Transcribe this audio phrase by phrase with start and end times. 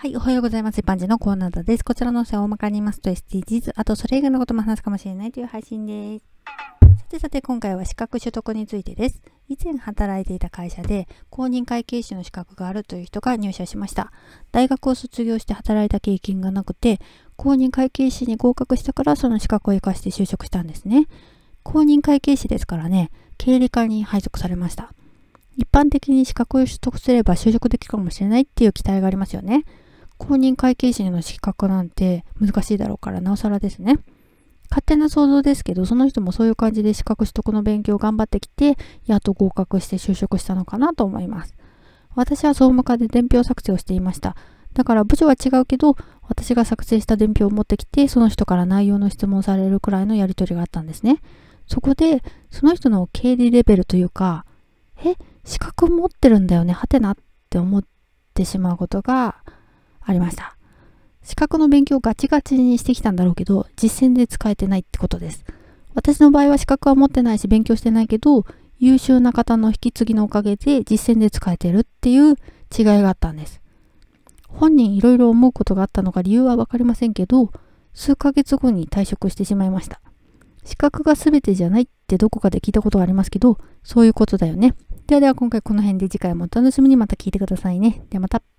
[0.00, 0.78] はい、おはようございます。
[0.78, 1.84] 一般人のコーナーです。
[1.84, 6.24] こちらの音声を大まかに言いますと SDGs、あとそれ以外のことも話すかもしれないという配信です。
[7.00, 9.20] さてさて今回は資格取得についてです。
[9.50, 14.10] 以前働いていた会社で公認会計士の資格があるという人が入社しました。
[14.52, 16.98] 大学を卒業して働いた経験がなくて、
[17.36, 21.08] 公認会計士に合格したからその資格を活かして就職したんですね。
[21.62, 24.94] 公認会計士ですからね、経理課に配属されました。
[25.58, 29.66] 一般的に資格を取得すれば就職できるかもしれないっていう期待がありますよね。
[30.20, 33.98] 公認会計士の資格なんて難しいだろうからなおさらですね。
[34.70, 41.56] 勝手な想像ですけど、その人もそういう感じで資格取得の勉強を頑張ってきて、やっと合格して就職したのかなと思います。
[42.14, 44.36] 私は総務課で伝票作成をしていました。
[44.74, 45.96] だから部署は違うけど、
[46.28, 51.20] 私が作成した伝票を持ってきて、その人から内容の質問されるくらいのやり取りがあったんですね。
[51.66, 54.44] そこで、その人の経理レベルというか、
[55.02, 57.16] え、資格持ってるんだよね、はてなっ
[57.48, 57.84] て思っ
[58.34, 59.36] てしまうことが
[60.10, 60.56] ありました。
[61.22, 65.44] 資格の勉強をガチガチにしてきたんだろうけど、実践で使えてないってことです。
[65.94, 68.44] 私の場合は資格は持ってないし勉強してないけど、
[68.78, 72.36] 優秀な方の引き継ぎのおかげで実践で使えてるっていう
[72.76, 73.60] 違いがあったんです。
[74.48, 77.50] 本人いろいろ思うことがあったのか理由はわかりませんけど、
[77.92, 80.00] 数ヶ月後に退職してしまいました。
[80.64, 84.74] 資格が全てじゃないってどこかで聞いたことがありますけど、そういうことだよね。
[85.06, 88.02] ではでは今回この辺で次回もお楽しみにまた聞いてくださいね。
[88.10, 88.49] ではまた。